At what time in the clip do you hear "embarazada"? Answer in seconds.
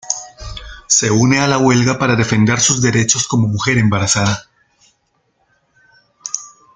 3.77-4.49